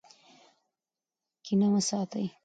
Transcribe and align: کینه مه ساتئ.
کینه 1.45 1.67
مه 1.73 1.81
ساتئ. 1.89 2.25